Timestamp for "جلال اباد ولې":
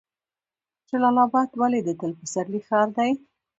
0.89-1.79